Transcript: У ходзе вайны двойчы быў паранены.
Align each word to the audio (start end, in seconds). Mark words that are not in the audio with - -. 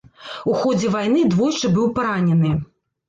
У 0.53 0.53
ходзе 0.61 0.87
вайны 0.95 1.21
двойчы 1.35 1.71
быў 1.79 1.89
паранены. 1.99 2.51